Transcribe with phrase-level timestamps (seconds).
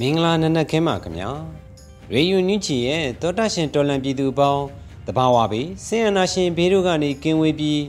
[0.00, 1.30] မင်္ဂလာနံနက်ခင်းပါခင်ဗျာ
[2.12, 4.64] ရေယူညူချီရဲ့တောတာရှင်တော်လန်ပြည်သူပေါင်း
[5.06, 7.80] တဘာဝပေဆင်အနာရှင်ဘေးတို့ကနေကင်းဝေးပြီး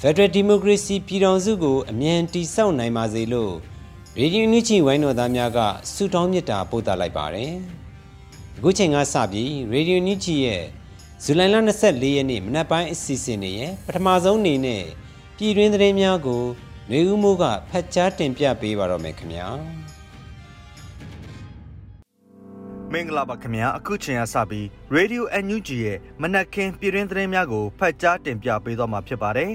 [0.00, 3.52] Federal Democracy ပြည်ထောင်စုကိုအမြန်တည်ဆောက်နိုင်ပါစေလို့
[4.18, 5.58] ရေယူညူချီဝိုင်းတော်သားများက
[5.92, 7.52] ဆုတောင်းမေတ္တာပို့သလိုက်ပါတယ်
[8.56, 10.62] အခုချိန်ကစပြီးရေဒီယိုညူချီရဲ့
[11.24, 14.84] ဇူလိုင်လ24ရက်နေ့မနက်ပိုင်းအစီအစဉ်တွေရဲ့ပထမဆုံးအနေနဲ့
[15.36, 16.42] ပြည်တွင်းသတင်းများကို
[16.88, 19.48] ຫນွေဦးမိုးကဖတ်ကြားတင်ပြပေးပါတော့မယ်ခင်ဗျာ
[22.92, 29.50] မင်္ဂလာပါခင်ဗျာအခုချိန်ကစပြီး Radio NUG ရဲ့မနက်ခင်းပြည်တွင်းသတင်းများကိုဖတ်ကြားတင်ပြပေးသွားမှာဖြစ်ပါတယ်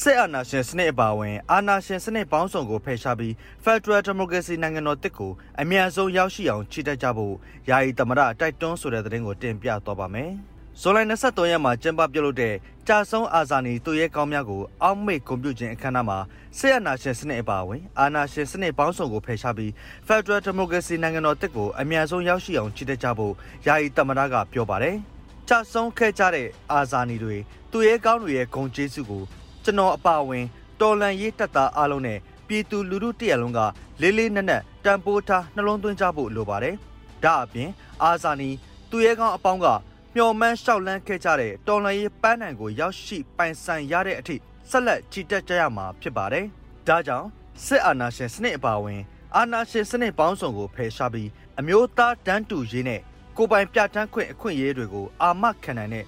[0.00, 3.32] စစ်အာဏာရှင်စနစ်အပါအဝင်အာဏာရှင်စနစ်ပေါင်းစုံကိုဖယ်ရှားပြီး
[3.64, 7.34] Federal Democracy နိုင်ငံတော်တစ်ကိုအမြန်ဆုံးရောက်ရှိအောင်ချီတက်ကြဖို့
[7.70, 10.32] ယာယီသမရတိုက်တွန်းဆိုတဲ့သတင်းကိုတင်ပြသွားပါမယ်။
[10.82, 12.54] ဇွန်လ23ရက်မှာကျင်းပပြုလုပ်တဲ့
[12.88, 16.18] ကြာဆုံးအာဇာနည်သူရဲကောင်းများကိုအောက်မေ့ဂုဏ်ပြုခြင်းအခမ်းအနားမှာ
[16.58, 19.70] ဆက်အာဏာရှင်စနစ်အပါအဝင်အာဏာရှင်စနစ်ပေါင်းစုံကိုဖယ်ရှားပြီး
[20.06, 23.34] Federal Democracy နိုင်ငံတော်တက်ကိုအမြန်ဆုံးရောက်ရှိအောင်ချီတက်ကြဖို့
[23.66, 24.96] ယာယီတမနာကပြောပါတယ်။
[25.48, 27.36] ကြာဆုံးခဲ့ကြတဲ့အာဇာနည်တွေ
[27.72, 29.22] သူရဲကောင်းတွေရဲ့ဂုဏ်ကျေးဇူးကို
[29.64, 30.44] ကျွန်တော်အပါအဝင်
[30.80, 32.18] တော်လန်ရေးတပ်သားအားလုံးနဲ့
[32.48, 33.60] ပြည်သူလူထုတရက်လုံးက
[34.00, 36.74] လေးလေးနက်နက်တန်ဖိုးထားနှလုံးသွင်းကြဖို့လိုပါတယ်။
[37.24, 37.68] ဒါအပြင်
[38.02, 38.54] အာဇာနည်
[38.90, 39.66] သူရဲကောင်းအပေါင်းက
[40.14, 44.36] မျော်မှန်းလျှောက်လန်းခဲ့ကြတဲ့တော်လှန်ရေးပန်းနိုင်ကိုရောက်ရှိပိုင်ဆိုင်ရတဲ့အထိ
[44.70, 46.44] ဆက်လက်ချီတက်ကြရမှာဖြစ်ပါတယ်။
[46.88, 47.26] ဒါကြောင့်
[47.64, 49.00] စစ်အာဏာရှင်စနစ်အပါအဝင်
[49.36, 53.00] အာဏာရှင်စနစ်ပေါင်းစုံကိုဖယ်ရှားပြီးအမျိုးသားတန်းတူရေးနဲ့
[53.36, 56.04] ကိုပိုင်ပြဋ္ဌာန်းခွင့်အခွင့်အရေးတွေကိုအာမခံနိုင်တဲ့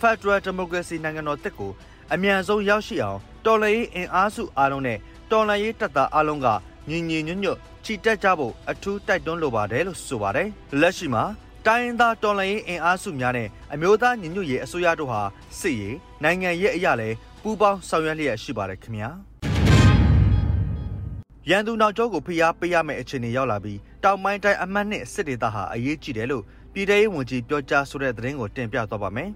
[0.00, 1.70] Federal Democracy နိုင်ငံတော်တက်ကို
[2.12, 4.98] အမြန်ဆုံးရောက်ရှိအောင်တော်လှန်ရေးအင်အားစုအားလုံးနဲ့
[5.30, 6.46] တော်လှန်ရေးတပ်သားအားလုံးက
[6.88, 10.48] ညီညီညွတ်ညွတ်ချီတက်ကြဖို့အထူးတိုက်တွန်းလိုပါတယ်လို့ဆိုပါတယ်။
[10.80, 11.24] လက်ရှိမှာ
[11.66, 15.20] တိုင်းရင်းသားတော်လှန်ရေးအင်အားစုများနဲ့အမျိုးသားညီညွတ်ရေးအစိုးရတို့ဟာ
[15.58, 17.08] စစ်ရေးနိုင်ငံရေးအရာလဲ
[17.42, 19.10] ပူးပေါင်းဆောင်ရွက်လျက်ရှိပါတယ်ခင်ဗျာ
[21.50, 29.30] ရန်သူနောက်ကျောကိုဖိအားပေးရမယ့်အခြေအနေရောက်လာပြီးတောင်ပိုင်းတိုင်းအမှတ်နှစ်စစ်ဒေသဟာအရေးကြီးတယ်လို့ပြည်ထောင်ရေးဝန်ကြီးပြောကြားဆိုတဲ့သတင်းကိုတင်ပြသွားပါမယ်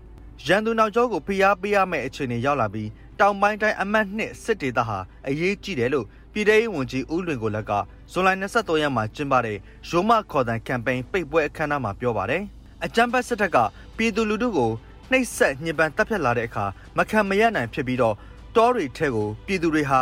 [0.47, 2.89] ရန်သူနောက်ကျောကိုဖိအားပေးရမယ့်အခြေအနေရောက်လာပြီး
[3.21, 4.99] တောင်ပိုင်းတိုင်းအမှတ်နှစ်စစ်ဒေသဟာ
[5.29, 7.73] အရေးကြီးတယ်လို့ ပြည်ထောင်ရေးဝန်ကြီးဦးလွင်ကိုလက်က
[8.13, 9.59] ဇွန်လ23ရက်မှာကျင်းပတဲ့
[9.89, 12.43] ရိုးမခေါ်တန်ကမ်ပိန်းပိတ်ပွဲအခမ်းအနားမှာပြောပါတယ်။
[12.85, 13.57] အကြမ်းဖက်စစ်တပ်က
[13.97, 14.71] ပြည်သူလူထုကို
[15.11, 16.65] နှိပ်စက်ညှဉ်းပန်းတပ်ဖြတ်လာတဲ့အခါ
[16.97, 18.15] မခံမရနိုင်ဖြစ်ပြီးတော့
[18.57, 20.01] တောတွေထဲကိုပြည်သူတွေဟာ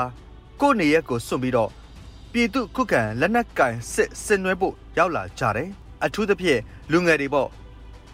[0.61, 1.71] ကိုယ့်နေရက်ကိုစွန့်ပြီးတော့
[2.33, 5.69] ပြည်သူခုခံလက်နက်ကင်စစ်ဆင်နွှဲဖို့ရောက်လာကြတယ်။
[6.05, 6.61] အထူးသဖြင့်
[6.93, 7.49] လူငယ်တွေပေါ့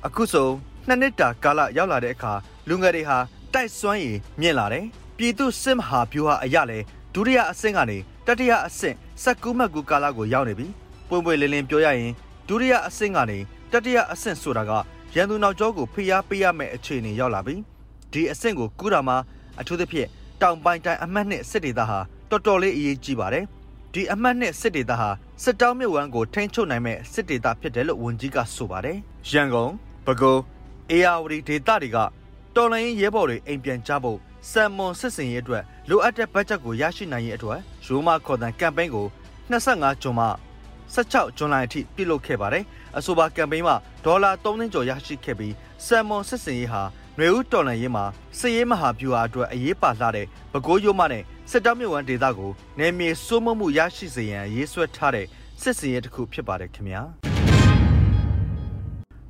[0.06, 0.48] အခုဆို
[0.88, 2.32] နှစ်နှစ်တာကာလရောက်လာတဲ့အခါ
[2.68, 3.18] လူငယ်တွေဟာ
[3.54, 4.86] တိုက်စွမ်းရည်မြင့်လာတယ်။
[5.18, 6.78] ပြည်သူစစ်မဟာဗျူဟာအရလဲ
[7.18, 10.66] ဒုတိယအဆင့်ကနေတတိယအဆင့်စက်ကူးမှတ်ကူကာလကိုရောက်နေပြီ
[11.08, 12.12] ပွင့်ပွင့်လင်းလင်းပြောရရင်
[12.48, 13.38] ဒုတိယအဆင့်ကနေ
[13.72, 14.72] တတိယအဆင့်ဆိုတာက
[15.14, 17.54] ရန်သူနောက်ကျောကိုဖိအားပေးရမယ့်အခြေအနေရောက်လာပြီ
[18.12, 19.16] ဒီအဆင့်ကိုကူးတာမှာ
[19.60, 20.08] အထူးသဖြင့်
[20.42, 21.98] တောင်ပိုင်းတိုင်းအမှတ်နှစ်စစ်ဒေသဟာ
[22.30, 23.44] တော်တော်လေးအရေးကြီးပါတယ်
[23.94, 25.08] ဒီအမှတ်နှစ်စစ်ဒေသဟာ
[25.42, 28.98] စစ်တောင်းမြဝန်းကိုထိန်းချုပ်နိုင်မဲ့စစ်ဒေသဖြစ်တယ်လို့ဝန်ကြီးကဆိုပါတယ်
[29.30, 29.72] ရန်ကုန်
[30.06, 30.40] ပဲခူး
[30.90, 31.98] အေယာဝတီဒေသတွေက
[32.56, 34.18] တော်လိုင်းရဲဘော်တွေအိမ်ပြန်ကြဖို့
[34.50, 39.06] စံမွန်စစ်စင်ရေးအတွက်လိုအပ်တဲ့ဘတ်ဂျက်ကိုရရှိနိုင်ရေးအတွက်ရိုးမခေါ်တန်ကမ်ပိန်းကို
[39.50, 40.26] 25ဂျွန်မှ
[40.94, 42.64] 16ဂျွန်လအထိပြုလုပ်ခဲ့ပါတယ်။
[42.96, 45.54] အဆိုပါကမ်ပိန်းမှာဒေါ်လာ3သိန်းကျော်ရရှိခဲ့ပြီး
[45.86, 46.82] စံမွန်စစ်စင်ရေးဟာ
[47.18, 48.04] နွေဦးတော်လှန်ရေးမှာ
[48.38, 55.26] စစ်ရေးမဟာဗျူဟာအတွက်အရေးပါလှတဲ့ပဲခူးရိုးမနဲ့စစ်တောင်းမြဝန်းဒေသကိုနယ်မြေစိုးမိုးမှုရရှိစေရန်ရေးဆွဲထားတဲ့
[55.62, 57.02] စစ်စင်ရေးတစ်ခုဖြစ်ပါတယ်ခင်ဗျာ။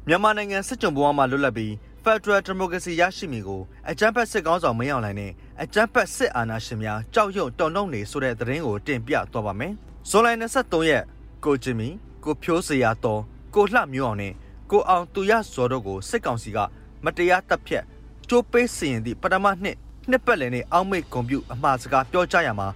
[0.08, 1.72] မြန်မာနိုင်ငံစစ်ကြုံဘဝမှာလွတ်လပ်ပြီး
[2.08, 3.60] Federal Democracy ရရှိမည်ကို
[3.90, 5.32] အကြမ်းဖက်စစ်ကောင်းဆောင်မင်းအောင်လှိုင်နဲ့
[5.62, 9.72] အကြမ်းဖက်စစ်အာဏာရှင်များကြောက်ရွံ့တုန်လှုပ်နေဆိုတဲ့သတင်းကိုတင်ပြသွားပါမယ်။
[10.10, 10.28] ဇွန်လ
[10.58, 11.04] 23ရက်
[11.44, 11.88] ကိုဂျင်မီ
[12.24, 13.20] ကိုဖြိုးစရာတော်
[13.54, 14.32] ကိုလှမျိုးအောင်နဲ့
[14.70, 16.58] ကိုအောင်သူရဇော်တို့ကိုစစ်ကောင်စီက
[17.04, 17.84] မတရားတပ်ဖြတ်
[18.28, 19.76] ကျိုးပေးစီရင်သည့်ပထမနှစ်
[20.10, 22.68] နှစ်ပတ်လည်နဲ့အောက်မေ့ကွန်ပျူအမှားစကားပြောကြားရမှာ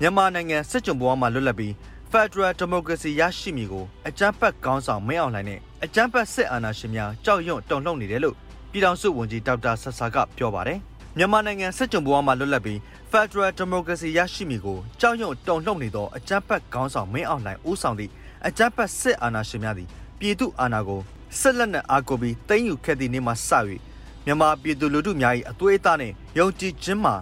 [0.00, 1.72] မြန်မာနိုင်ငံစစ်ကြုံဘဝမှာလွတ်လပ်ပြီး
[2.12, 8.36] Federal Democracy ရရှိမည်ကိုအကြမ်းဖက်ကောင်းဆောင်မင်းအောင်လှိုင်နဲ့အကြမ်းဖက်စစ်အာဏာရှင်များကြောက်ရွံ့တုန်လှုပ်နေတယ်လို့
[8.72, 10.78] ပြည်ထောင်စုဝန်ကြီးဒေါက်တာဆဆာကပြောပါတယ်
[11.16, 12.78] မြန်မာနိုင်ငံစစ်ကြုံဘဝမှာလွတ်လပ်ပြီး
[13.10, 18.10] Federal Democracy ရရှိမည်ကိုကြောက်ရွံ့တုန်လှုပ်နေသောအကြမ်းဖက်ကောင်းဆောင်မင်းအောင်လှိုင်ဦးဆောင်သည့်
[18.46, 19.88] အကြမ်းဖက်စစ်အာဏာရှင်များသည်
[20.18, 21.00] ပြည်သူအာဏာကို
[21.38, 23.34] ဆက်လက်နဲ့အားကိုပြီးသိမ်းယူခဲ့သည့်နေ့မှစ၍
[24.24, 27.12] မြန်မာပြည်သူလူထုများ၏အသွေးအသားနှင့်ယုံကြည်ခြင်းမှ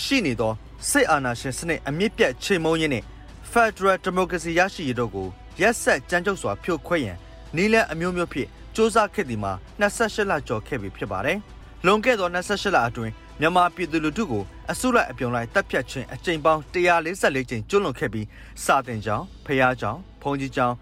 [0.00, 0.52] ရှိနေသော
[0.90, 3.06] စစ်အာဏာရှင်စနစ်အမြင့်ပြတ်ချိန်မုံရင်းနှင့်
[3.52, 5.28] Federal Democracy ရရှိရတို့ကို
[5.60, 7.18] ရက်ဆက်ကြမ်းကြုတ်စွာဖြိုခွဲရန်
[7.56, 11.38] နီလန်အမျိုးမျိုးဖြင့် စ조사ခဲ့သည်မှာ28လကျော်ခဲ့ပြီဖြစ်ပါတယ်။
[11.84, 18.26] လွန်ခဲ့သော28လအတွင်းမြန်မာပြည်သူလူထုကိုအစုလိုက်အပြုံလိုက်တပ်ဖြတ်ခြင်းအကြိမ်ပေါင်း144ကြိမ်ကျွလွန်ခဲ့ပြီး
[18.64, 20.74] စာတင်ကြောင်းဖျားကြောင်းဘုံကြီးကြောင်း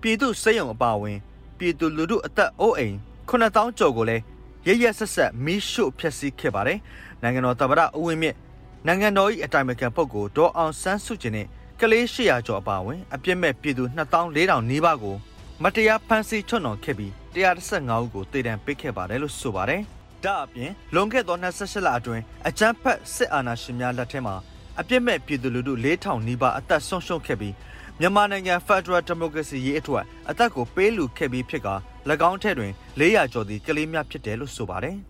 [0.00, 1.18] ပြည်သူစိတ်ယုံအပါအဝင်
[1.58, 2.96] ပြည်သူလူထုအသက်အိုးအိမ်
[3.28, 4.22] 9000ကျော်ကိုလည်း
[4.66, 6.78] ရရဆက်ဆက်မီးရှို့ဖျက်ဆီးခဲ့ပါတယ်။
[7.22, 8.36] နိုင်ငံတော်သမ္မတဦးဝင်းမြင့်
[8.86, 11.46] နိုင်ငံတော်၏အတိုင်ပင်ခံပုဂ္ဂိုလ်ဒေါ်အောင်ဆန်းစုကြည်နဲ့
[11.80, 13.84] ကလေး800ကျော်အပါအဝင်အပြစ်မဲ့ပြည်သူ
[14.24, 15.16] 2400နီးပါးကို
[15.62, 19.80] မတရားဖမ်းဆီးချွတ်နှောင်ခဲ့ပြီး 115ဦးကိုတေတံပေးခဲ့ပါတယ်လို့ဆိုပါတယ်။
[20.24, 24.34] ဒါအပြင်လွန်ခဲ့သော28လအတွင်းအကြမ်းဖက်စစ်အာဏာရှင်များလက်ထက်မှာ
[24.80, 27.54] အပြစ်မဲ့ပြည်သူလူထု4000နီးပါးအသက်ဆုံးရှုံးခဲ့ပြီး
[28.00, 31.68] မြန်မာနိုင်ငံ Federal Democracy ရေးအတွက်အသက်ကိုပေးလူခဲ့ပြီးဖြစ်က၎
[32.30, 34.96] င်းထက်တွင်400ကျော်သည့်ကလေးများဖြစ်တယ်လို့ဆိုပါတယ်။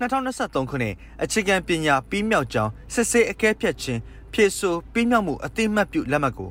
[0.00, 4.00] 2023ခုနှစ်အခြေခံပညာပြီးမြောက်ကြောင်းစစ်ဆေးအကဲဖြတ်ခြင်း
[4.32, 6.50] ဖြည့်ဆို့ပြီးမြောက်မှုအတိမတ်ပြုလက်မှတ်ကို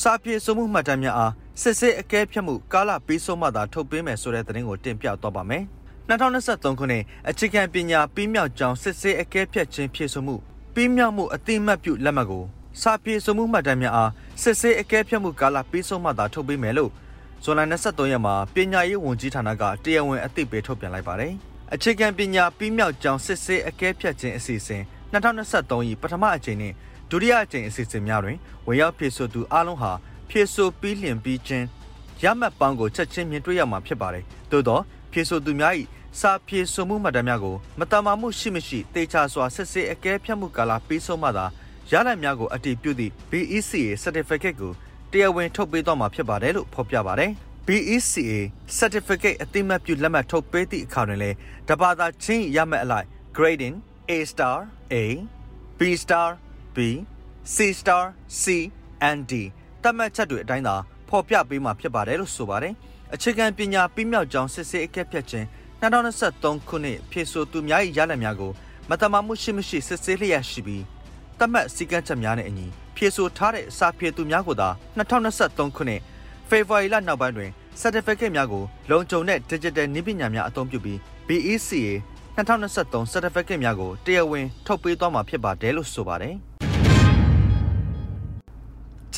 [0.00, 5.62] စာပြေဆိုမှုမှတ်တမ်းများအား စစ်ဆေးအကဲဖြတ်မှုကာလပြီးဆုံးမှသာထုတ်ပေးမယ်ဆိုတဲ့သတင်းကိုတင်ပြသွားပါမယ်။
[6.08, 10.36] 2023ခုနှစ်အခြေခံပညာပြီးမြောက်ကြောင်းစစ်ဆေးအကဲဖြတ်ခြင်းဖြည့်ဆို့မှု
[10.74, 12.44] ပြီးမြောက်မှုအတိမတ်ပြုလက်မှတ်ကို
[12.80, 14.10] စာပြေဆိုမှုမှတ်တမ်းများအား
[14.42, 16.90] စစ်ဆေးအကဲဖြတ်မှုကာလပြီးဆုံးမှသာထုတ်ပေးမယ်လို့
[17.44, 21.32] ဇွန်လ23ရက်မှာပညာရေးဝန်ကြီးဌာနကတရားဝင်အသိပေးထုတ်ပြန်လိုက်ပါတယ်။
[21.74, 24.82] အခြေခံပညာပြီးမြောက်ကြောင်းစစ်ဆေးအကဲဖြတ်ခြင်းအစီအစဉ်
[25.12, 26.74] 2023၏ပထမအကြိမ်နှင့်
[27.10, 29.92] ဒုတိယအကြိမ်အစီအစဉ်များတွင်ဝင်ရောက်ဖြည့်ဆို့သူအလုံးဟာ
[30.28, 31.66] ဖြည့်ဆို့ပြီးလျင်ပြီးခြင်း
[32.22, 34.80] ရမှတ်ပေါင်းကိုချက်ချင်းမြင်တွေ့ရမှာဖြစ်ပါတယ်။သို့သော
[35.12, 35.74] ဖြည့်ဆို့သူများ၏
[36.20, 41.46] စာဖြည့်ဆို့မှုမှတ်တမ်းများကိုမတမာမှုရှိမရှိတေချာစွာစစ်ဆေးအကဲဖြတ်မှုကာလပြီးဆုံးမှသာ
[41.90, 44.72] ရလဒ်များကိုအတည်ပြုသည့် BECA certificate ကို
[45.12, 47.30] တရားဝင်ထုတ်ပေးတော့မှာဖြစ်ပါတယ်လို့ဖော်ပြပါတယ်။
[47.66, 48.32] BECA
[48.78, 51.36] certificate အတိမတ်ပြုလက်မှတ်ထုတ်ပေးသည့်အခါတွင်လည်း
[51.68, 53.76] တပါတာချင်းရမှတ်အလိုက် grading
[54.10, 54.56] A star
[54.92, 54.94] A
[55.78, 56.28] B star
[56.76, 56.78] B
[57.54, 58.04] C star
[58.42, 58.44] C
[59.08, 59.32] and D
[59.82, 60.74] တတ်မှတ်ချက်တွေအတိုင်းသာ
[61.08, 62.74] ဖော်ပြပေးမှာဖြစ်ပါတယ်လို့ဆိုပါတယ်။
[63.14, 65.46] အခြေခံပညာပြီးမြောက်ကြောင်းစစ်ဆေးအကဲဖြတ်ခြင်း
[65.82, 68.52] 2023ခုနှစ်ဖြည့်ဆို့သူများ၏ရလဒ်များကို
[68.90, 70.84] မတမာမှုရှိမရှိစစ်ဆေးလျက်ရှိပြီး
[71.38, 72.66] တတ်မှတ်စည်းကမ်းချက်များနဲ့အညီ
[72.96, 76.00] ဖြည့်ဆို့ထားတဲ့စာဖြည့်သူများကိုသာ2023ခုနှစ်
[76.48, 80.98] ဖေဖော်ဝါရီလနောက်ပိုင်းတွင် certificate များကိုလုံခြုံတဲ့ digital နည်းပညာများအသုံးပြုပြီး
[81.28, 81.92] BECA
[82.36, 86.36] 2023 certificate များကိုတရားဝင်ထုတ်ပေးသွားမှာဖြစ်ပါတယ်လို့ဆိုပါတယ်။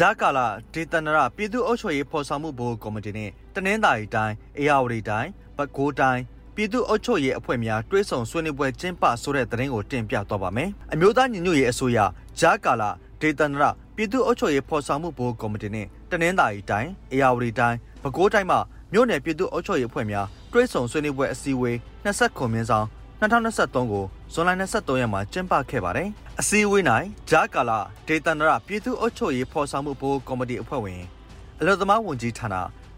[0.02, 6.23] ဂျာကာလာဒေသနရပြည်သူ့အုပ်ချုပ်ရေးဖော်ဆောင်မှုဘိုးကော်မတီနဲ့တနင်္သာရီတိုင်းအေရဝတီတိုင်းပဲခူးတိုင်း
[6.55, 11.99] ပြည်သူ့အုပ်ချုပ်ရေးအဖွဲ့များတွဲဆောင်ဆွေးနွေးပွဲကျင်းပဆိုတဲ့သတင်းကိုတင်ပြသွားပါမယ်။အမျိုးသားညီညွတ်ရေးအစိုးရ
[12.41, 13.64] ဂျာကာလာဒေသနရ
[13.97, 18.58] ပြည်သူ့အုပ်ချုပ်ရေးဖော်ဆောင်မှုဘိုးကော်မတီနဲ့တနင်္သာရီတိုင်းအေရဝတီတိုင်းပဲခူးတိုင်းမှာ
[18.93, 22.87] မြို့နယ်ပြည်သူ့အုပ်ချုပ်ရေးအဖွဲ့များတွဲဆောင်ဆွေးနွေးပွဲအစည်းအဝေး20ခုမြင်းဆောင်
[23.20, 26.09] 2023ကို ဇွန်လ23ရက်မှာကျင်းပခဲ့ပါတယ်။
[26.41, 26.85] အစည်းအဝေး၌
[27.31, 31.02] ဂျာကာလာဒေသန္တရပြည်သူ့အုပ်ချုပ်ရေးဖော်ဆောင်မှုဘိုးကော်မတီအဖွဲ့ဝင်
[31.61, 32.54] အလို့သမားဝန်ကြီးဌာန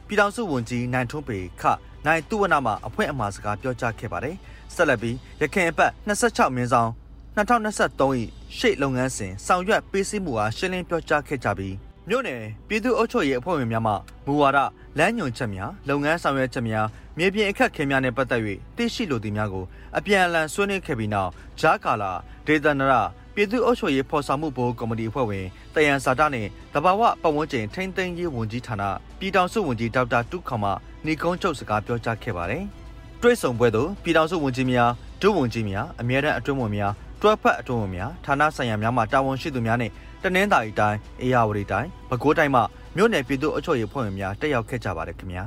[0.07, 1.63] ပြည်ထောင်စုဝန်ကြီးနိုင်ထွန်းပေခ
[2.07, 4.37] နိုင်သူဝနမှအဖွဲ့အမှားစကားပြောကြားခဲ့ပါတယ်။
[4.75, 6.91] ဆက်လက်ပြီးရခိုင်အပတ်26မြင်းဆောင်
[7.37, 8.17] 2023၏
[8.57, 11.75] ရှေ့လုပ်ငန်းစဉ်ဆောင်ရွက်ပေးစည်းမှုအားရှင်းလင်းပြောကြားခဲ့ကြပြီး
[12.09, 13.93] မြို့နယ်ပြည်သူ့အုပ်ချုပ်ရေးအဖွဲ့ဝင်များမှ
[14.27, 14.59] မူဝါဒ
[14.99, 16.87] လမ်းညွှန်ချက်များလုပ်ငန်းဆောင်ရွက်ချက်များ
[17.19, 18.43] မြေပြင်အခက်ခဲများနဲ့ပတ်သက်၍
[18.77, 19.65] သိရှိလိုသည်များကို
[19.99, 21.31] အပြန်အလှန်ဆွေးနွေးခဲ့ပြီးနောက်
[21.61, 22.13] ဂျာကာလာ
[22.47, 22.93] ဒေသနရ
[23.35, 28.83] ပြည်သူ့အုပ်ချုပ်ရေးဖော်ဆောင်မှုဘိုးကော်မတီအဖွဲ့ဝင်တယန်စာတာနဲ့တဘာဝပတ်ဝန်းကျင်ထိန်းသိမ်းရေးဝန်ကြီးဌာန
[29.19, 30.65] ပြည်ထောင်စုဝန်ကြီးဒေါက်တာတုခမ
[31.07, 32.63] နေကုန်းချုပ်စကားပြောကြားခဲ့ပါတယ်။
[33.21, 34.91] တွဲဆောင်ပွဲသို့ပြည်ထောင်စုဝန်ကြီးများ
[35.23, 39.91] ဒုဝန်ကြီးများအမြဲတမ်းအတွင်းဝန်များတွဲဖက်အတွင်းဝန်များဌာနဆိုင်ရာများမှတာဝန်ရှိသူများနဲ့
[40.25, 42.61] တနင်္သာရီတိုင်းအေရဝတီတိုင်းပဲခူးတိုင်းမှ
[42.97, 45.45] မြို့နယ်ပြည်သူ့အုပ်ချုပ်ရေးဖွဲ့ဝင်များတက်ရောက်ခဲ့ကြပါတယ်ခင်ဗျာ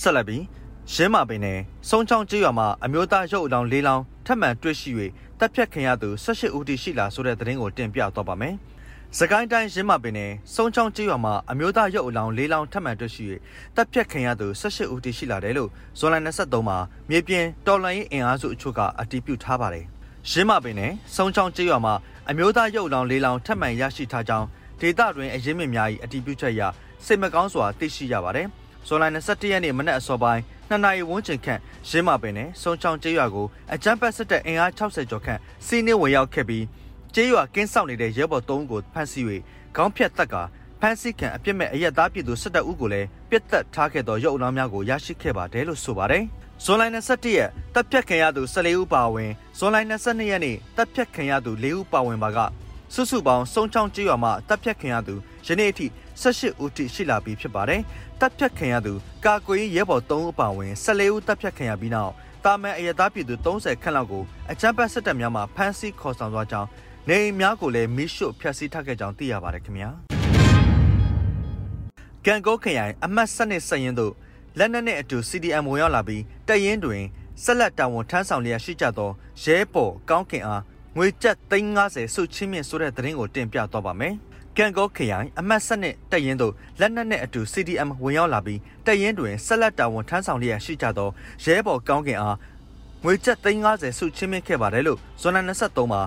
[0.00, 0.42] ဆက်လက်ပြီး
[0.92, 1.58] ရင်းမာပင်နယ်
[1.88, 4.90] စုံချောင်းကျေးရွာမှာအမျိုးသားရုပ်အလောင်း၄လောင်းထပ်မံတွေ့ရှိ၍
[5.38, 8.54] တပ်ဖြတ်ခင်ရသူ18ဦးတည်ရှိလာဆိုတဲ့သတင်းကိုတင်ပြတော့ပါမယ်။
[9.18, 13.24] စကိုင်းတိုင်းရင်းမာပင်နယ်စုံချောင်းကျေးရွာမှာအမျိုးသားရုပ်အလောင်း၄လောင်းထပ်မံတွေ့ရှိ၍
[13.76, 16.78] တပ်ဖြတ်ခင်ရသူ18ဦးတည်ရှိလာတယ်လို့ဇွန်လ23မှာ
[17.10, 19.86] မြေပြင်တော်လှန်ရေးအင်အားစုအချို့ကအတည်ပြုထားပါတယ်။
[20.30, 21.94] ရင်းမာပင်နယ်စုံချောင်းကျေးရွာမှာ
[22.30, 24.46] အမျိုးသားရုပ်အလောင်း၄လောင်းထပ်မံရရှိထားကြောင်း
[24.80, 26.62] ဒေသတွင်အရင်းမြစ်များ၏အတည်ပြုချက်အရ
[27.04, 28.46] စိတ်မကောင်းစွာသိရှိရပါတယ်။
[28.86, 36.64] ဇွန်လ21ရက်နေ့မနက်အစောပိုင်းနှစ်နာရီဝန်းကျင်ခန့်ရင်းမပင်နဲ့စုံချောင်းကျေးရွာကိုအကြမ်းဖက်စစ်တပ်အင်အား60ကျော်ခန့်စီးနှင်းဝင်ရောက်ခဲ့ပြီး
[37.14, 39.24] ကျေးရွာကင်းဆောင်နေတဲ့ရဲဘော်3ဦးကိုဖမ်းဆီး၍
[39.76, 40.34] ခေါင်းဖြတ်တက်က
[40.80, 46.24] ဖမ်းဆီးခံအပြစ်မဲ့အရက်သားပြည်သူစစ်တပ်ဦးကိုလည်းပြစ်တက်ထားခဲ့သောရုပ်အလောင်းများကိုရရှိခဲ့ပါတယ်လို့ဆိုပါတယ်။
[46.64, 52.38] ဇွန်လ27ရက်တပ်ဖြတ်ခံရသူ14ဦးပါဝင်ဇွန်လ22ရက်နေ့တပ်ဖြတ်ခံရသူ4ဦးပါဝင်ပါက
[52.94, 55.14] စုစုပေါင်းစုံချောင်းကျေးရွာမှာတပ်ဖြတ်ခံရသူ
[55.46, 55.86] ယနေ့အထိ
[56.22, 57.80] 18ဦးထိရှိလာပြီဖြစ်ပါတယ်။
[58.20, 58.92] တပ်ဖြတ်ခံရသူ
[59.24, 62.12] ကာကွယ်ရဲဘော်3ဦးပါဝင်14ဦးတပ်ဖြတ်ခံရပြီးနောက်
[62.44, 66.68] တာမန်အရသားပြည်သူ30ခန့်လောက်ကိုအကြမ်းဖက်စစ်တပ်များမှဖမ်းဆီးခေါ်ဆောင်သွားကြောင်း
[67.08, 69.90] နေအိမ်များကိုလည်းမိရှို့ဖျက်ဆီးထားခဲ့ကြောင်းသိရပါတယ်ခင်ဗျာ။
[72.26, 74.12] ကံကောခရိုင်အမတ်စနစ်စရင်တို့
[74.58, 77.02] လက်နက်နဲ့အတူ CDM ဝင်ရောက်လာပြီးတရင်တွင်
[77.42, 79.10] ဆက်လက်တာဝန်ထမ်းဆောင်လျက်ရှိကြသော
[79.42, 80.62] ရဲပေါ်ကောင်းကင်အား
[80.96, 84.14] ငွေကျပ်350စုချင်းမြင့်ဆိုတဲ့သတင်းကိုတင်ပြသွားပါမယ်။
[84.56, 91.08] ကံကောခရိုင်အမတ်စနစ်တရင်တို့လက်နက်နဲ့အတူ CDM ဝင်ရောက်လာပြီးတရင်တွင်ဆက်လက်တာဝန်ထမ်းဆောင်လျက်ရှိကြသော
[91.44, 92.36] ရဲပေါ်ကောင်းကင်အား
[93.04, 96.00] ငွေကျပ်350စုချင်းမြင့်ခဲ့ပါတယ်လို့ဇွန်လ23မှာ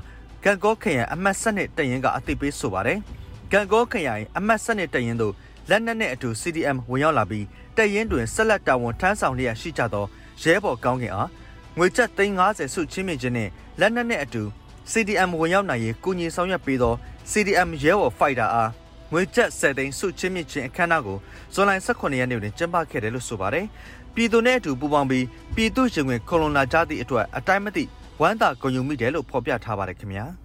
[0.44, 3.00] ကံကောခရိုင်အမတ်စနစ်တရင်ကအသိပေးဆိုပါတယ်။
[3.52, 5.34] ကံကောခရိုင်အမတ်စနစ်တရင်တို့
[5.70, 7.46] လက်နက်နဲ့အတူ CDM ဝင်ရောက်လာပြီး
[7.78, 10.06] တရင်တွင်ဆက်လက်တာဝန်ထမ်းဆောင်လျက်ရှိကြသော
[10.42, 11.30] ရဲဘော်ကောင်းကင်အား
[11.78, 14.44] ငွေကျပ်350စုချင်းမြင့်ခြင်းနဲ့လက်နက်နဲ့အတူ
[14.92, 16.94] CDM ဝင်ရောက်နိုင်ရေးကုညီဆောင်ရွက်ပေးသော
[17.32, 18.70] CDM ရဲဘော်ဖိုက်တာအား
[19.12, 21.18] ငွေကျပ်10သိန်းစုချင်းမြင့်ခြင်းအခမ်းအနားကို
[21.54, 23.66] ဇွန်လ18ရက်နေ့တွင်ကျင်းပခဲ့တယ်လို့ဆိုပါတယ်။
[24.16, 27.84] ပြည်သူနဲ့အတူပူးပေါင်းပြီးပြည်သူရင်ဝင်ခွန်လွန်လာကြသည့်အတွက်အတိုင်းမသိ
[28.22, 30.26] ဝမ်းသာဂုဏ်ယူမိတယ်လို့ဖော်ပြထားပါတယ်ခင်ဗျာ။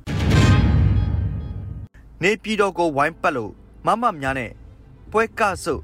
[2.23, 3.53] နေပြည်တော်ကိုဝိုင်းပတ်လို့
[3.87, 4.51] မမများနဲ့
[5.11, 5.75] ပွဲကဆု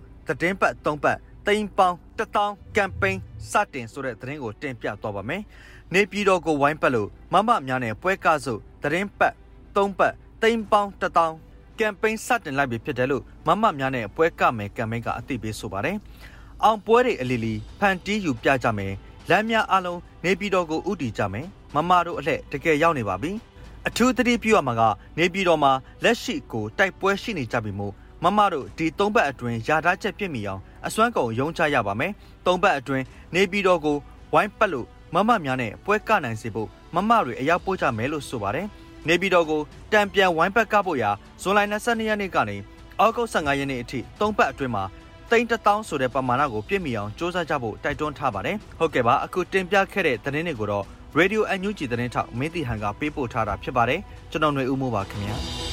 [0.40, 5.42] တည်င်းပတ်၃ပတ် တိမ်ပေါင်းတထောင်ကမ်ပိန်းစတင်ဆိုတဲ့သတင်းကိုတင်ပြသွားပါမယ်။
[5.94, 9.34] နေပြည်တော်ကိုဝိုင်းပတ်လို့မမများနဲ့ပွဲကဆုသတင်းပတ်
[9.74, 11.34] ၃ပတ်တိမ်ပေါင်းတထောင်
[11.78, 15.96] ကမ်ပိန်းစတင်လိုက်ပြီဖြစ်တယ်လို့မမများနဲ့ပွဲကမယ်ကမ်ပိန်းကအသိပေးဆိုပါတယ်။
[16.64, 18.92] အောင်ပွဲတွေအလီလီဖန်တီးယူပြကြမယ်။
[19.30, 23.32] လမ်းများအလုံးနေပြည်တော်ကိုဥတီကြမယ်။မမတို့အလှဲ့တကယ်ရောက်နေပါပြီ။
[23.88, 24.82] အထူးသတိပြုရမှာက
[25.18, 25.72] နေပြည်တော်မှာ
[26.04, 32.11] လက်ရှိကိုတိုက်ပွဲရှိနေကြပြီမို့မမတို့ဒီ၃ဘက်အတွင်းယာထားချက်ပြစ်မိအောင် အစွမ်းကုန်ရုံးချရပါမယ်။
[32.45, 33.03] ၃ဘက်အတွင်း
[33.35, 33.97] နေပြည်တော်ကို
[34.33, 38.67] ဝိုင်းပတ်လို့မမများနဲ့ပွဲကနိုင်စေဖို့မမတွေအရောက်ပို့ကြမယ်လို့ဆိုပါတယ်။
[39.07, 39.61] နေပြည်တော်ကို
[39.93, 42.57] တံပြန်ဝိုင်းပတ်ကဖို့ရာဇွန်လ22ရက်နေ့ကနေ
[42.99, 44.83] အောက်ဂုတ်15ရက်နေ့အထိ၃ဘက်အတွင်းမှာ
[45.31, 50.85] တိန်တထောင်ဆိုတဲ့ပမာဏကိုပြည့်မီအောင်စ조사ကြဖို့တိုက်တွန်းထားပါတယ်။ဟုတ်ကဲ့ပါအခုတင်ပြခဲ့တဲ့သတင်းတွေကိုတော့
[51.19, 53.99] Radio NUG သတင်းထောက်မင်းတီဟန်ကပေးပို့ထားတာဖြစ်ပါတယ်။
[54.31, 55.37] ကျွန်တော်ຫນွေဦးမိုးပါခင်ဗျာ။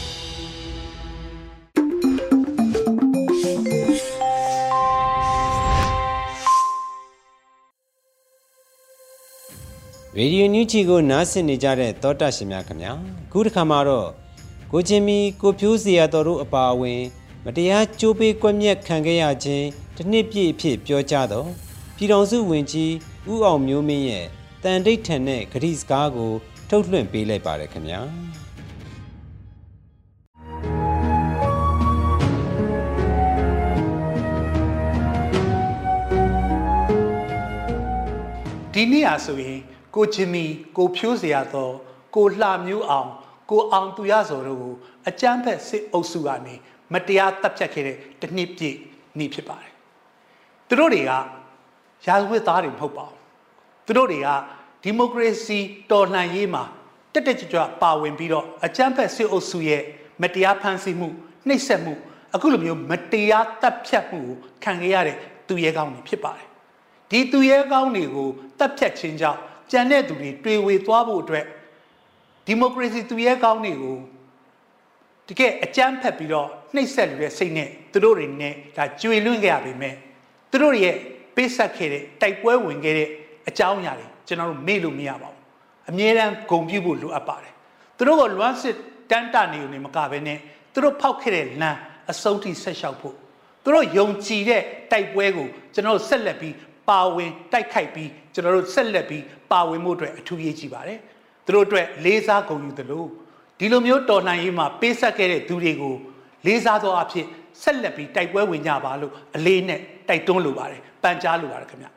[10.18, 12.92] ရေဒီယိုညူချီကိုနားဆင်နေကြတဲ့သောတာရှင်များခင်ဗျာ
[13.32, 14.10] ခုတစ်ခါမှာတော့
[14.72, 17.02] ကိုချင်းမီကိုဖြိုးစရာတော်တို့အပါအဝင်
[17.46, 19.66] မတရားကြိုးပေးကွက်မြက်ခံခဲ့ရခြင်း
[19.96, 21.48] တစ်နှစ်ပြည့်အဖြစ်ပြောကြတော့
[21.96, 22.94] ပြည်တော်စုဝင်ကြီး
[23.32, 24.26] ဦးအောင်မျိုးမင်းရဲ့
[24.64, 26.32] တန်တိတ်ထန်တဲ့ဂရိစကားကို
[26.70, 28.02] ထုတ်လွှင့်ပေးလိုက်ပါတယ်ခင်ဗျာ
[38.74, 40.45] ဒီနေ့အားဆိုရင် ကိုချင်မီ
[40.77, 41.71] ကိုဖြိုးเสียသော
[42.15, 43.11] ကိုလှမျိုးအောင်
[43.51, 44.75] ကိုအောင်သူရစော်တို့ကို
[45.09, 46.55] အကြမ်းဖက်စစ်အုပ်စုကနေ
[46.93, 48.77] မတရားတပ်ဖြတ်ခဲ့တဲ့တနှစ်ပြည့်
[49.19, 49.73] နေ့ဖြစ်ပါတယ်။
[50.69, 51.13] သူတို့တွေက
[52.07, 53.19] ရာဇဝတ်သားတွေမဟုတ်ပါဘူး။
[53.87, 54.29] သူတို့တွေက
[54.83, 55.59] ဒီမိုကရေစီ
[55.91, 56.65] တော်လှန်ရေးမှာ
[57.13, 59.83] တက်တက်ကြွကြွပါဝင်ပြီးတော့အကြမ်းဖက်စစ်အုပ်စုရဲ့
[60.23, 61.09] မတရားဖန်ဆီးမှု
[61.49, 61.95] နှိပ်စက်မှု
[62.35, 65.17] အခုလိုမျိုးမတရားတပ်ဖြတ်မှုကိုခံခဲ့ရတဲ့
[65.49, 66.47] သူရဲကောင်းတွေဖြစ်ပါတယ်။
[67.11, 69.41] ဒီသူရဲကောင်းတွေကိုတပ်ဖြတ်ခြင်းကြောင့်
[69.74, 71.46] ကြံတဲ့သူတွေတွေ့ဝေသွားဖို့အတွက်
[72.48, 73.98] ဒီမိုကရေစီသူရဲကောင်းတွေကို
[75.28, 79.96] တကယ်အကြမ်းဖက်ပြီးတော့နှိပ်စက်လူတဲ့စိတ်နဲ့သူတို့တွေနဲ့ဒါကြွေလွင့်ခဲ့ရပေမဲ့
[80.52, 80.96] သူတို့ရဲ့
[81.36, 83.10] ပေးဆက်ခဲ့တဲ့တိုက်ပွဲဝင်ခဲ့တဲ့
[83.50, 85.40] အကြောင်းအရာတွေကျွန်တော်တို့မေ့လို့မရပါဘူး
[85.90, 87.54] အမြဲတမ်းဂုံပြုဖို့လိုအပ်ပါတယ်
[87.98, 88.76] သူတို့ကလွမ်းစစ်
[89.12, 90.40] တန်းတနေုံနဲ့မကဘဲနဲ့
[90.74, 91.80] သူတို့ဖောက်ခဲ့တဲ့လမ်း
[92.12, 93.16] အဆုံးထိဆက်လျှောက်ဖို့
[93.64, 94.62] သူတို့ယုံကြည်တဲ့
[94.92, 96.56] တိုက်ပွဲကိုကျွန်တော်တို့ဆက်လက်ပြီး
[96.90, 101.00] ပါဝင်တိုက်ခိုက်ပြီးကျွန်တော်တို့ဆက်လက်ပြီးပါဝင်မှုအတွက်အထူးရေးကြီးပါတယ်
[101.46, 103.06] သူတို့အတွက်လေးစားဂုဏ်ယူသလို
[103.60, 105.96] ဒီလိုမျိုးတော်လှန်ရေးမှာပေးဆက်ခဲ့တဲ့သူတွေကို
[106.46, 107.26] လေးစားသောအဖြစ်
[107.62, 111.88] ဆက်လက်ပြီးတိုက်ပွဲဝင်ကြပါလို့အလေးနဲ့တိုက်တွန်းလိုပါတယ်ပန်ကြားလိုပါတယ်ခင်ဗျ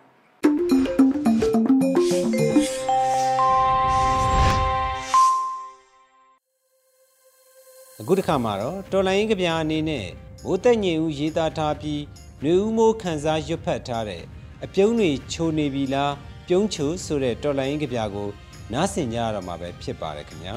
[8.00, 10.06] အခုတစ်ခါမှာတော့တော်လိုင်းကဗျာအနေနဲ့
[10.44, 12.00] မိုးတက်ညင်ဦးရေးသားထားပြီး
[12.42, 14.22] ຫນွေဦးမိုးခန်းစားရွတ်ဖတ်ထားတဲ့
[14.64, 16.12] အပြုံးတွေချိုနေပြီလား
[16.48, 18.28] ပြုံးချိုဆိုတဲ့တော်လိုင်းကဗျာကို
[18.72, 20.54] နားဆင်ကြရတော့မှာပဲဖြစ်ပါတယ်ခင်ဗျာ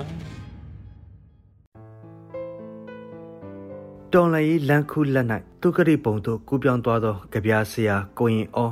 [4.13, 5.27] တော်လည်လန်ခုလက်၌
[5.61, 8.71] သူကတိပုံသို့ကူးပြောင်းသွားသောကြပြားဆရာကိုရင်အော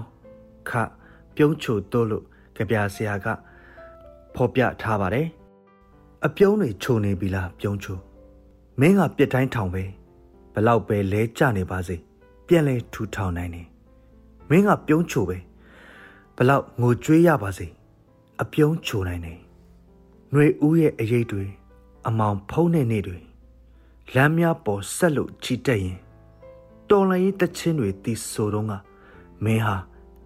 [0.69, 0.71] ခ
[1.35, 2.25] ပြုံးချိုတိုးလို့
[2.57, 3.27] ကြပြဆရာက
[4.35, 5.27] ဖော်ပြထားပါတယ်
[6.25, 7.97] အပြုံးတွေချိုနေပြီလားပြုံးချို
[8.79, 9.83] မင်းကပြစ်တိုင်းထောင်ပဲ
[10.53, 11.95] ဘလောက်ပဲလဲကြနေပါစေ
[12.47, 13.67] ပြန်လဲထူထောင်နိုင်တယ်
[14.49, 15.37] မင်းကပြုံးချိုပဲ
[16.35, 17.67] ဘလောက်ငိုကြွေးရပါစေ
[18.41, 19.39] အပြုံးချိုနိုင်တယ်
[20.31, 21.45] ຫນွေဦးရဲ့အရေးတွေ
[22.07, 23.17] အမောင်ဖုံးတဲ့နေ့တွေ
[24.15, 25.97] လမ်းများပေါ်ဆက်လို့ချီတက်ရင်
[26.89, 28.71] တော်လန်ရေးတချင်းတွေတီဆိုတော့က
[29.43, 29.75] မင်းဟာ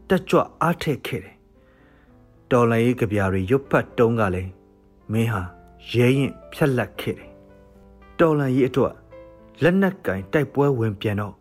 [0.09, 1.35] တက်ကြွအားထက်ခဲ့တယ်
[2.51, 4.51] တော်လန်ရေးကြပြာတွေရွတ်ဖတ်တုံးကလည်း
[5.11, 5.43] မင်းဟာ
[5.93, 7.29] ရဲရင်ဖြက်လက်ခဲ့တယ်
[8.19, 8.93] တော်လန်ရေးအတွက်
[9.63, 11.35] လက်နက်ကင်တိုက်ပွဲဝင်ပြန်တော့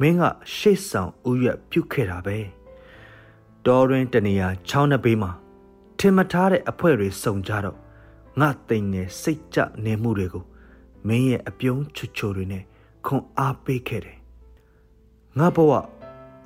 [0.00, 0.22] မင်းက
[0.54, 2.38] ရှေ့ဆောင်ဥရွက်ပြုတ်ခဲ့တာပဲ
[3.66, 5.30] တော်ရင်တနေရာချောင်းနှစ်ဘေးမှာ
[5.98, 7.78] ထင်မထားတဲ့အဖွဲတွေစုံကြတော့
[8.40, 10.44] ငါတိမ်ငယ်စိတ်ကြနေမှုတွေကို
[11.08, 12.64] မင်းရဲ့အပြုံးချွချိုတွေနဲ့
[13.06, 14.18] ခွန်အားပေးခဲ့တယ်
[15.38, 15.72] ငါဘဝ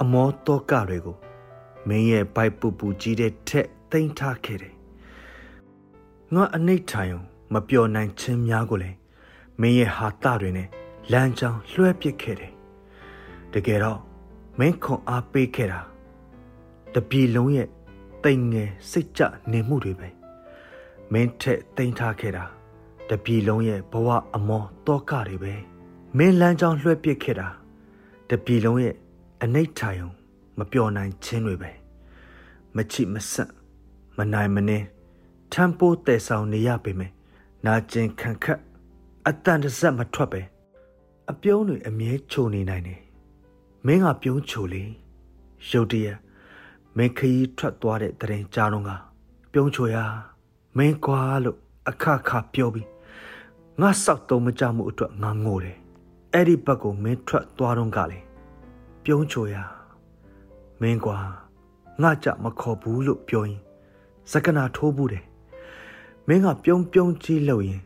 [0.01, 1.17] အမောတောကတွေကို
[1.89, 4.75] မင်းရဲ့ဘိုက်ပူပူကြီးတဲ့ထက်တိမ်ထားခဲ့တယ်
[6.35, 7.21] ငါအနိဋ္ဌာယုံ
[7.53, 8.97] မပျော်နိုင်ခြင်းများကိုလည်း
[9.61, 10.69] မင်းရဲ့ဟာတတွေနဲ့
[11.13, 12.56] လမ်းကြောင်းလွှဲပစ်ခဲ့တယ်
[13.57, 14.01] တကယ်တော့
[14.59, 15.81] မင်းခွန်အားပေးခဲ့တာ
[16.95, 17.69] တပြီလုံးရဲ့
[18.25, 19.23] တိမ်ငယ်စိတ်ကြ
[19.53, 20.09] နေမှုတွေပဲ
[21.13, 22.45] မင်းထက်တိမ်ထားခဲ့တာ
[23.09, 25.55] တပြီလုံးရဲ့ဘဝအမောတောကတွေပဲ
[26.17, 27.49] မင်းလမ်းကြောင်းလွှဲပစ်ခဲ့တာ
[28.31, 28.95] တပြီလုံးရဲ့
[29.43, 30.09] အနိဋ္ဌာယုံ
[30.59, 31.71] မပျော်နိုင်ခြင်းတွေပဲ
[32.77, 33.51] မချိမဆက်
[34.17, 34.87] မနိုင်မနှင်း
[35.53, 37.13] ထမ်းပိုးတည်ဆောင်နေရပေမယ်
[37.67, 38.61] နာကျင်ခံခတ်
[39.27, 40.43] အတန်တစက်မထွက်ပဲ
[41.31, 43.01] အပြုံးတွေအမြဲချိုနေနိုင်တယ်
[43.87, 44.85] မင်းကပြုံးချိုလေ
[45.71, 46.19] ရုတ်တရက်
[46.97, 48.91] မင်းခရီးထွက်သွားတဲ့တရင်ကြားတော့က
[49.53, 49.97] ပြုံးချိုရ
[50.77, 52.89] မင်းကွာလို့အခခပြောပြီး
[53.81, 55.77] ငါစောက်တုံးမကြမှုအတွက်ငါငိုတယ်
[56.33, 58.19] အဲ့ဒီဘက်ကိုမင်းထွက်သွားတော့ကလေ
[59.05, 59.57] ပြုံးချိုရ
[60.81, 61.19] မင်းကွာ
[62.03, 63.61] ငါကြမခေါ်ဘူးလို့ပြောရင်
[64.33, 65.25] စကနာထိုးဘူးတယ်
[66.29, 67.83] မင်းကပြုံးပြုံးကြီးလှုပ်ရင်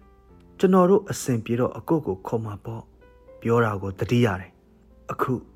[0.59, 2.83] ကျွန်တော်တို့အစဉ်ပြေတော့အကုတ်ကိုခေါ်မှာပေါ့
[3.41, 4.53] ပြောတာကိုတတိရတယ်
[5.13, 5.50] အခု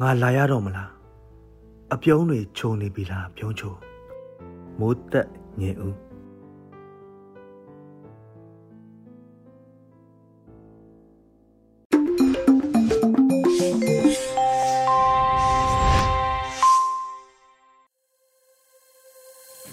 [0.00, 0.90] ငါလာရတော့မလား
[1.94, 3.74] အပြုံးတွေခြုံနေပြီလားပြုံးချို
[4.78, 5.28] မိုးသက်
[5.60, 5.96] ညင်ဦး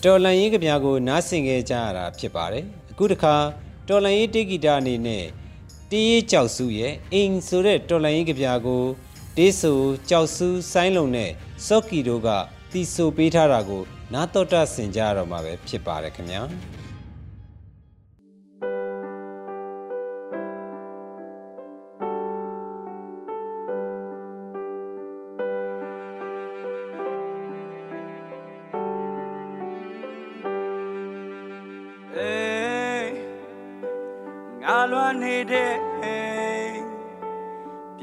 [0.04, 3.36] တော်လန်ရေးကဗျာကိုနားဆင်ခဲ့ကြရတာဖြစ်ပါတယ်အခုတခါ
[3.88, 5.26] တော်လန်ရေးတေဂီတာအနေနဲ့
[5.90, 8.84] တေးရေးကြောက်စုရဲ့အိမ်ဆိုတဲ့တော်လန်ရေးကဗျာကို
[9.38, 9.74] တေးဆူ
[10.10, 11.32] ကြောက်စုဆိုင်းလုံနဲ့
[11.68, 12.30] စော့ကီတို့က
[12.72, 16.42] တီဆိုပေးထားတာကိုနားတော်တာဆင်ကြရတော့မှာပဲဖြစ်ပါတယ်ခင်ဗျာ
[35.24, 36.31] နေတဲ့အိမ်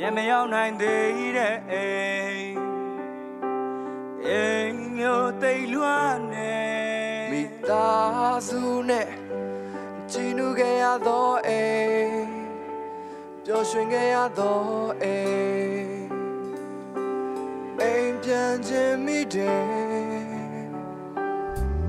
[0.08, 1.86] ပြန်မရောက်နိုင်သေးတဲ့အိ
[2.32, 2.56] မ်
[4.26, 6.58] အိမ်မျိုးတိတ်လွှမ်းနေ
[7.32, 9.08] မိသားစုနဲ့
[10.10, 11.64] ကြည်နူခဲ့ရသောအိ
[12.02, 12.28] မ်
[13.44, 14.60] ပျော်ရွှင်ခဲ့ရသော
[15.02, 15.90] အိမ်
[17.80, 19.62] အိမ်ပြန်ခြင်းမိတယ်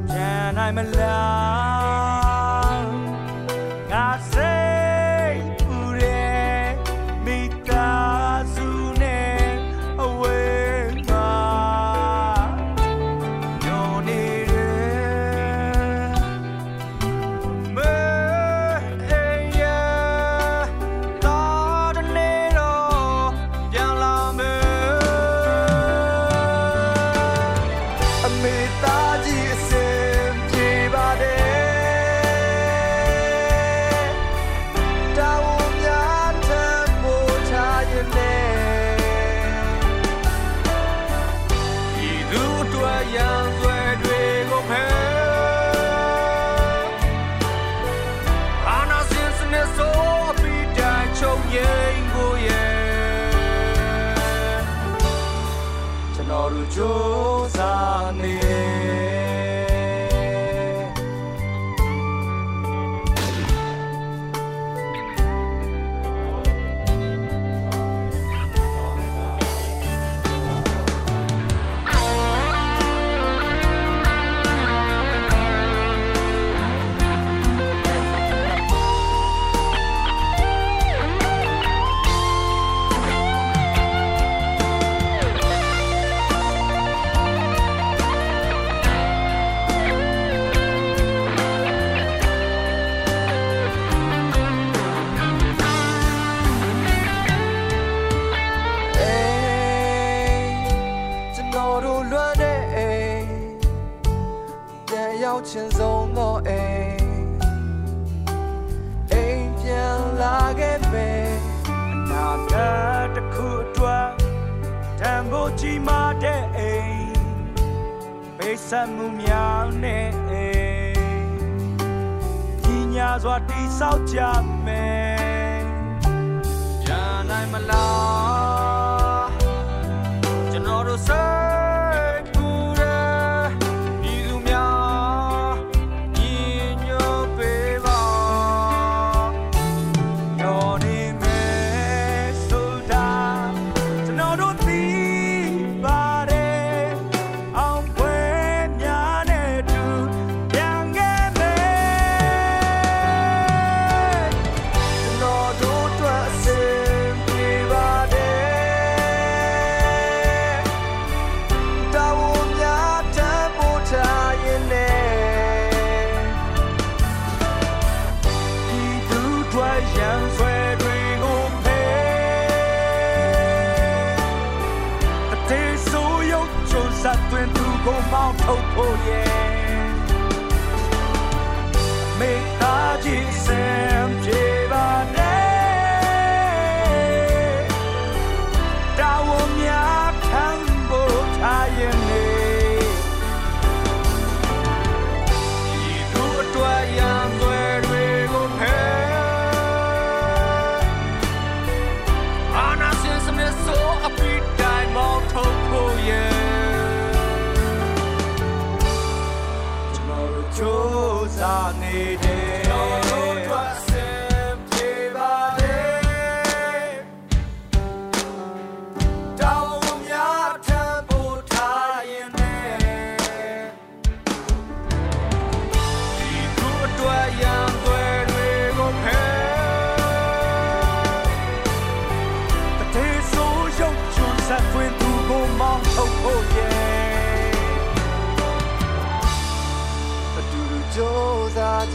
[0.08, 0.68] ပြန်နို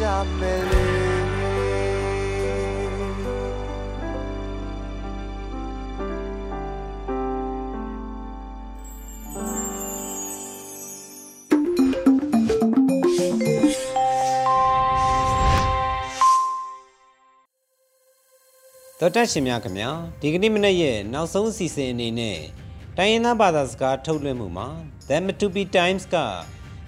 [0.05, 0.83] ကြမယ်လေ
[19.01, 19.91] တော်တက်ရှင်များခင်ဗျာ
[20.21, 22.39] ဒီကနေ့မနေ့ရဲ့နောက်ဆုံးအစီအစဉ်အနေနဲ့
[22.97, 24.69] တိုင်းရင်းသားဘာသာစကားထုတ်လွှင့်မှုမှာ
[25.09, 26.17] The Matupi Times က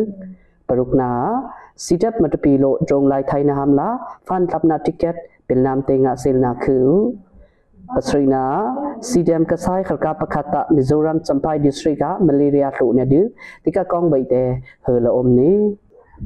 [0.67, 1.11] ပရုကနာ
[1.83, 3.89] စီတပ်မတပီလို့ဒုံလိုက်ထိုင်းနာဟမ်လာ
[4.27, 5.15] ဖန်တပ်နာတစ်ကက်
[5.47, 6.77] ပင်နမ်တေငါဆယ်နာခူ
[7.85, 13.29] Pasrina CDM kasai kharka pakhata, Mizoram, Champai district ka malaria lu ne du
[13.63, 15.77] tika kong bai te hela om ni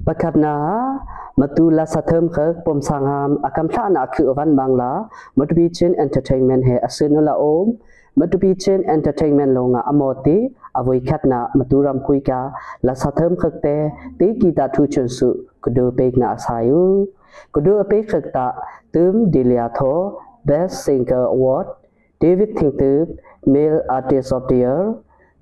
[0.05, 0.99] pakhatna
[1.37, 6.75] matula sathem kha pom sangham akam thla na khu van bangla matubi chen entertainment, he
[6.79, 7.77] asunula om
[8.15, 14.87] matubi chen entertainment, longa amoti, avoi khatna maturam kuika la sathem khakte te kita thu
[14.87, 15.29] chun su,
[15.61, 17.05] kudu pekna asayu
[17.53, 18.45] kudu pek khakta
[18.93, 19.93] tum dilia tho
[20.49, 21.67] Best Singer Award
[22.21, 23.07] David Thingtup
[23.53, 24.81] Male Artist of the Year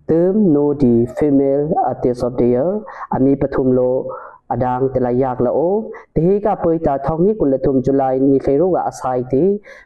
[0.10, 2.70] ตืมโนดี Female Artist of the Year
[3.12, 3.82] อามีปทุมโล
[4.50, 5.60] อดังแต่ละยากละโอ
[6.16, 9.44] ทีกาเปยตาทองนี้กุลทุมจุลายมีใครรู้ว่าอาศัยที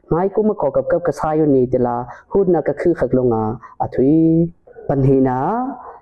[0.08, 1.96] ไม้กุมากอกับกับกระซายนี่แต่ละ
[2.32, 3.44] พูดนักก็คือขักลงอา
[3.82, 4.14] อาทุย
[4.90, 5.40] ปัญหา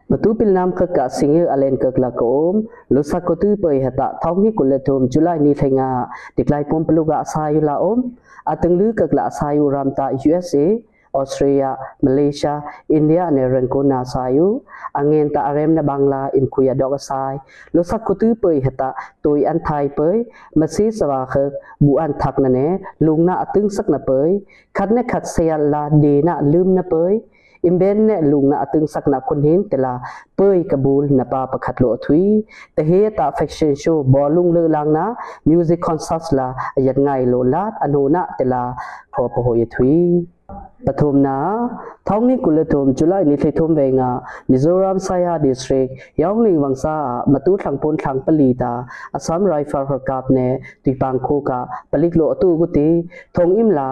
[0.10, 5.06] Batu pilnam ke ka singe alen ke klakom lusa kotu pe hata thong ni kuletum
[5.06, 8.00] julai ni thenga diklai pom peluga asayu la om
[8.52, 10.66] ateng lu ke kla asayu ramta USA
[11.14, 12.54] Australia Malaysia
[12.90, 14.66] India ne rengko na sayu
[14.98, 17.38] angen ta arem na bangla im kuya dog asai
[17.78, 18.90] lusa kotu pe hata
[19.24, 20.10] toi an thai pe
[20.58, 21.46] masi sawa khe
[21.84, 22.68] bu an thak na ne
[23.06, 24.22] lung na atung sak na pe
[24.74, 27.06] khat ne khat se la de na lum na pe
[27.68, 29.94] imbenne lungna atung sakna kunhin tela
[30.38, 32.26] pei kabul napa pakhat lo thui
[32.76, 35.06] te he ta fashion show bolung le langna
[35.48, 36.48] music concert la
[36.88, 38.64] yat ngai lo lat anona tela
[39.14, 40.00] pho pho ye thui
[40.88, 41.38] ပထမနာ
[42.08, 44.10] ထောင်းနိကုလထုံဇူလိုင်နိဖေထုံဝေငါ
[44.50, 45.90] မီဇိုရမ်ဆိုင်ယာဒစ်စထရိတ်
[46.22, 46.96] ယောင်လင်ဝမ်စာ
[47.34, 48.74] မတူထန်ပွန်ထန်ပလီတာ
[49.18, 50.48] အဆမ်ရိုင်ဖယ်ဟော့ကပ်နေ
[50.86, 51.52] ဒီပန်ခိုက
[51.92, 52.90] ပလိကလိုအတူကုတီ
[53.36, 53.90] ထုံအင်လာ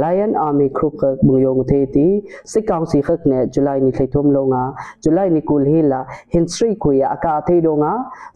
[0.02, 2.08] lion army group khak bungyong the ti
[2.52, 4.64] sikang si khak ne july ni thaithom longa
[5.02, 6.00] july ni kul hila
[6.34, 7.92] history ku ya aka thei donga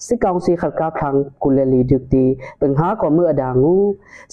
[0.06, 2.24] sikang si khak ka khang kuleli dik ti
[2.60, 3.76] pengha ko mu adangu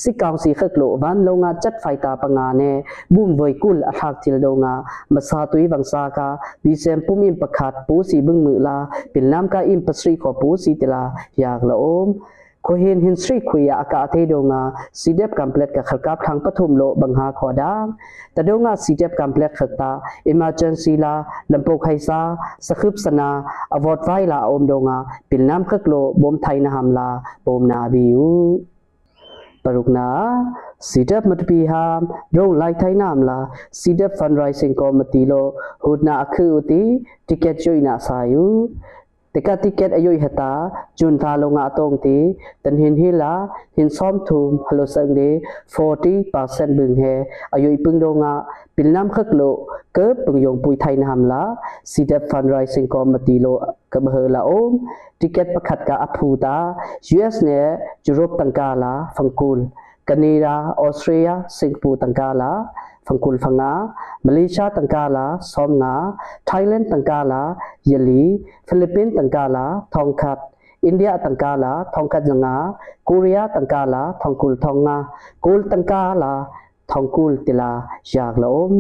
[0.04, 2.72] sikang si khak lo van longa chat faita panga ne
[3.14, 4.74] bum voi kul athak til donga
[5.14, 6.28] masa tui wangsa ka
[6.64, 8.78] bisem pumin pakhat pu si bung mu la
[9.14, 11.04] pilnam ka impasri ko pu si tila
[11.42, 12.10] yak la om
[12.66, 14.62] ko hin hin sri khuya aka the do nga
[15.02, 17.72] cdep complete ka khalkap thang pathum lo bangha khoda
[18.36, 19.90] ta do nga cdep complete khakta
[20.34, 21.14] emergency la
[21.52, 22.20] lampok khaisa
[22.68, 23.30] sakhup sana
[23.78, 24.98] award vai la om do nga
[25.30, 27.10] pilnam khak lo bom thai na hamla
[27.46, 28.32] bom na bi u
[29.66, 30.08] parukna
[30.90, 32.02] CDEP matpi ham
[32.34, 33.38] drone lai thai nam la
[33.80, 35.42] CDEP fundraising committee lo
[35.86, 36.84] hudna akhu uti
[37.28, 38.48] ticket joina sayu
[39.36, 40.52] teka ticket ayoi heta
[41.00, 42.18] chun tha longa tong ti
[42.64, 43.32] tan hin hila
[43.78, 45.30] hin som thum halo sang de
[45.76, 47.14] 40% bung he
[47.56, 48.34] ayoi pung longa
[48.76, 49.52] pilnam khak lo
[49.96, 51.44] ke pung yong pui thai nam la
[51.92, 53.54] sidep fundraising committee lo
[53.94, 54.72] ka bhe la om
[55.20, 56.58] ticket pakhat ka aphu ta
[57.28, 57.62] us ne
[58.08, 59.60] europe tangka la phangkul
[60.10, 62.52] ကနေဒါဩစတြေးလျစင်ကာပူတန်ကာလာ
[63.06, 63.74] fangkul fanga
[64.26, 65.94] malaysia tangkala somna
[66.50, 67.44] thailand tangkala
[67.92, 68.26] yali
[68.68, 70.40] philippines tangkala thongkhat
[70.90, 72.56] india tangkala thongkhat janga
[73.10, 74.98] korea tangkala thongkul thonga
[75.46, 76.34] kul tangkala
[76.92, 77.72] thongkul tila
[78.14, 78.76] yagla om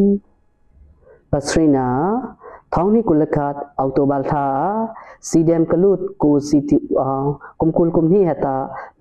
[1.31, 1.87] pasrina
[2.73, 4.45] ထောင်းနီကုလခတ်အော်တိုဘလ်သာ
[5.29, 7.27] စီဒမ်ကလုတ်ကိုစီတီအောင်
[7.61, 8.55] ကုမ်ကုလကုမ်နီဟတာ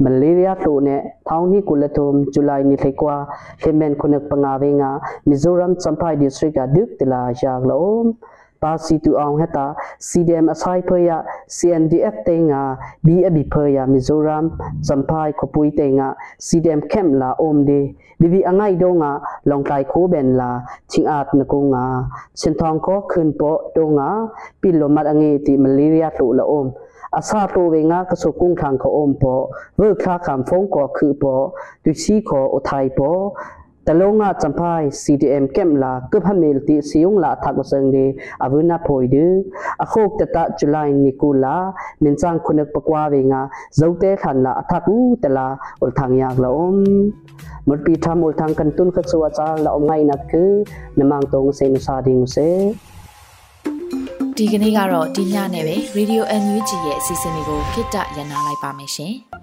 [0.04, 3.14] မလေးရီးယားလိုနဲ့ထောင်းနီကုလထုံဇူလိုင်နီထေကွာ
[3.62, 4.90] လေမန်ခုနပငါဝေငါ
[5.28, 8.04] မီဇိုရမ်ချမ်ဖိုင်ဒစ်ထရစ်ကဒုတ်တလာရှာကလုံး
[8.63, 14.45] วงามิโซรัมสัมภายดิสทริกาดึกติลาจากลม pasi tu ong heta CDM asai phaya CNDF tenga BAB phaya Mizoram
[14.83, 20.51] champai khopui tenga CDM camp la omde bibi angai donga longtai kho ben la
[20.91, 21.85] chingat na ko nga
[22.35, 24.27] chinthong ko khun po donga
[24.61, 26.67] pilomat ange ti malaria tu la om
[27.15, 29.35] อาซาโตเวงากสุกุงทางเขาอมปอ
[29.77, 31.35] เวิร์คลาคำฟงกอคือปอ
[31.83, 33.11] ดุชีขออุทัยปอ
[33.86, 38.06] talonga champai cdm kem la ke phamil ti siung la thak sang ni
[38.44, 39.26] avuna phoidu
[39.84, 41.56] akhok tata julai nikula
[42.02, 43.42] minchang khunak pakwa wenga
[43.78, 45.46] zote than la athaku tala
[45.82, 46.78] ul thang yak la om
[47.66, 50.44] mut pi tham ul thang kan tun khat suwa chang la om ngai nat ku
[50.98, 52.48] namang tong sen sa ding se
[54.38, 59.14] ဒီကနေ့ကတော့ဒီညနဲ့ပဲ Radio NUG ရဲ့အစီအစဉ်လေးကိုခਿੱတရနာလိုက်ပါမယ်ရှင်။